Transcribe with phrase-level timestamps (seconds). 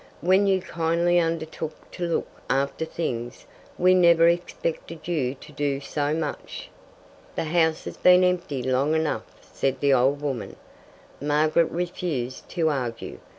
[0.21, 3.45] When you kindly undertook to look after things,
[3.77, 6.71] we never expected you to do so much."
[7.35, 10.55] "The house has been empty long enough," said the old woman.
[11.21, 13.19] Margaret refused to argue.